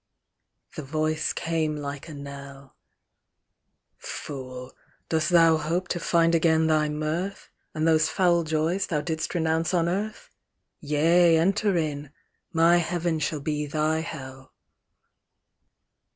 [0.75, 2.73] The Voice came like a knell â"
[4.17, 4.71] Fool!
[5.09, 7.51] dost thou hope to find again thy mirth.
[7.75, 10.31] And those foul joys thou didst renounce on earth?
[10.79, 12.11] Yea, enter in!
[12.51, 14.55] My Heaven shall be thy Hell